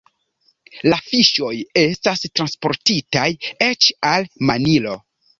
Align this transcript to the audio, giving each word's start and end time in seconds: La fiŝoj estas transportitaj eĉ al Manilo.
La 0.91 0.97
fiŝoj 1.09 1.51
estas 1.81 2.23
transportitaj 2.39 3.25
eĉ 3.67 3.91
al 4.13 4.27
Manilo. 4.51 4.95